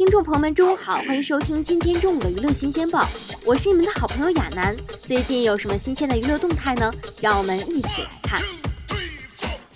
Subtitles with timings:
[0.00, 3.06] 听众朋友们，中午好，欢迎收听今天中午的娱乐新鲜报，
[3.44, 4.74] 我是你们的好朋友亚楠。
[5.02, 6.90] 最近有什么新鲜的娱乐动态呢？
[7.20, 8.40] 让我们一起来看。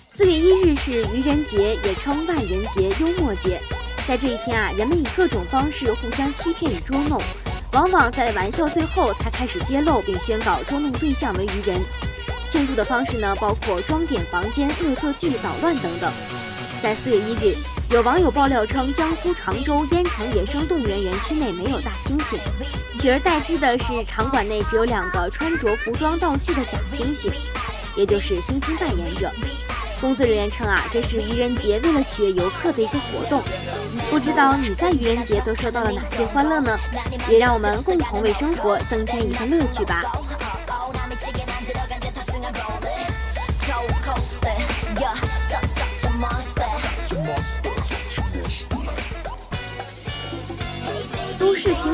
[0.09, 3.61] 四月一日是愚人节，也称万人节、幽默节。
[4.07, 7.21] 在这一天啊，人们以各种方式互相欺骗与捉弄，
[7.73, 11.79] 往往在玩笑最后才开始揭露并宣告捉弄对象为愚人。
[12.49, 16.11] 庆祝的方式呢，包括装点房间、恶作剧、捣乱等等。
[16.81, 17.55] 在四月一日。
[17.91, 22.37] 有网友爆料称，江苏常州烟城野生动物园园区内没有大猩猩，
[22.99, 27.31] 取而代之的是场馆内只有两个穿着服装道具的假猩猩，
[27.95, 29.31] 也就是猩猩扮演者。
[30.01, 33.41] 工作人员称啊，这是愚人节为了取悦游客的一个活动。
[34.09, 36.77] 不知道你在愚人节都收到了哪些欢乐呢？
[37.29, 40.03] 也让我们共同为生活增添一份乐趣吧。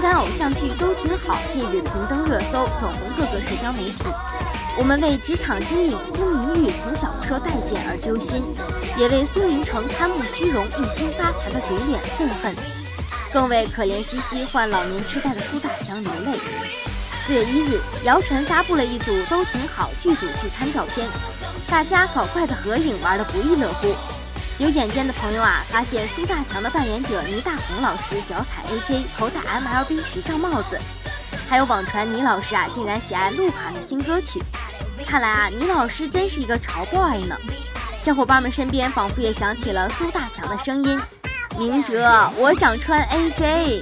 [0.02, 4.04] 感偶像剧都挺好，近日频登热搜，走红各个社交媒体。
[4.76, 8.42] 我们为职场经理苏明玉从小不受待见而揪心，
[8.98, 12.56] 也为苏明成贪慕虚荣、一心发财的嘴脸愤恨，
[13.32, 16.40] 更为可怜兮兮患老年痴呆的苏大强流泪。
[17.28, 21.08] 四月一日，姚晨发布了一组都挺好剧组聚餐照片，
[21.70, 23.94] 大家搞怪的合影玩得不亦乐乎。
[24.62, 30.80] 有眼尖的朋友啊，发现苏大强的扮演者倪大红老师脚踩 AJ，头戴 MLB 时尚帽子。
[31.50, 34.40] 还有网传倪老师啊，竟然喜爱鹿晗的新歌曲。
[35.04, 37.36] 看来啊，倪老师真是一个潮 boy 呢。
[38.04, 41.00] 小伙伴们身边仿佛也响起了苏大强的声音
[41.58, 43.82] ：“明哲，我想穿 AJ。”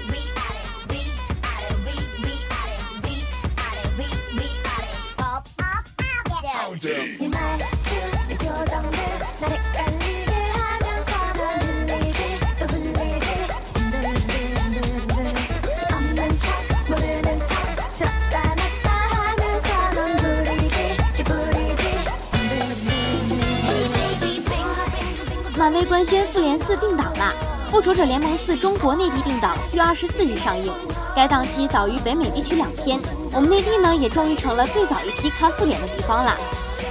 [25.59, 27.33] 漫威官宣《复联四》定档啦，
[27.69, 30.71] 《复仇者联盟四》中国内地定档四月二十四日上映，
[31.13, 32.97] 该档期早于北美地区两天。
[33.33, 36.37] 我们内地呢，也终于成了最早一批看复联的地方啦。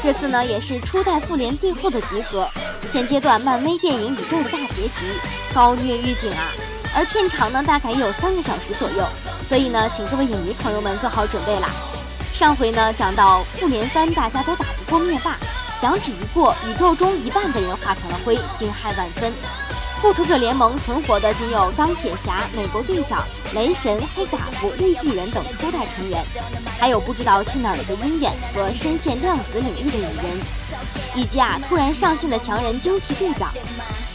[0.02, 2.46] 这次呢，也是初代复联最后的集合，
[2.86, 5.16] 现阶段漫威电影宇宙的大结局，
[5.54, 6.52] 高虐预警啊！
[6.94, 9.02] 而片长呢，大概也有三个小时左右，
[9.48, 11.70] 所以呢，请各位影迷朋友们做好准备啦。
[12.34, 15.38] 上回呢，讲到复联三，大家都打不过灭霸。
[15.80, 19.32] 响指一过，宇宙中一半的人化成了灰，惊骇万分。
[20.00, 26.24] 复仇者联盟存活的仅有钢铁侠、美国队长、雷神、黑寡妇、绿巨人等初代成员，
[26.78, 30.40] 还有不知道去哪儿的鹰眼和深陷量子领域的蚁人，
[31.14, 33.52] 以及啊突然上线的强人惊奇队长。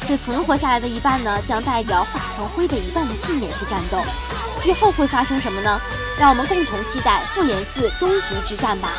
[0.07, 3.99] 这存活下来的一半呢，将带着化成灰的一半的信念去战斗。
[4.61, 5.79] 之后会发生什么呢？
[6.17, 8.89] 让我们共同期待复联四终局之战吧。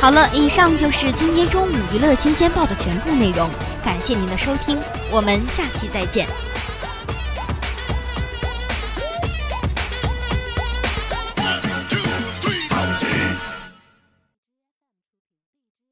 [0.00, 3.50] 好了，以上就是今天中午娱乐新鲜报的全部内容，
[3.84, 4.78] 感谢您的收听，
[5.10, 6.26] 我们下期再见。